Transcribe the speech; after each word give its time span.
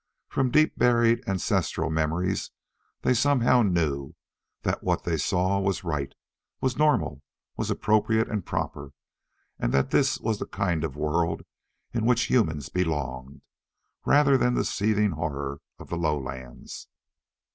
From 0.29 0.49
deep 0.49 0.79
buried 0.79 1.21
ancestral 1.29 1.91
memories 1.91 2.49
they 3.03 3.13
somehow 3.13 3.61
knew 3.61 4.15
that 4.63 4.83
what 4.83 5.03
they 5.03 5.15
saw 5.15 5.59
was 5.59 5.83
right, 5.83 6.11
was 6.59 6.75
normal, 6.75 7.21
was 7.55 7.69
appropriate 7.69 8.27
and 8.27 8.43
proper, 8.43 8.93
and 9.59 9.71
that 9.75 9.91
this 9.91 10.17
was 10.19 10.39
the 10.39 10.47
kind 10.47 10.83
of 10.83 10.95
world 10.95 11.43
in 11.93 12.03
which 12.07 12.31
humans 12.31 12.67
belonged, 12.67 13.43
rather 14.03 14.39
than 14.39 14.55
the 14.55 14.65
seething 14.65 15.11
horror 15.11 15.61
of 15.77 15.89
the 15.89 15.97
lowlands. 15.97 16.87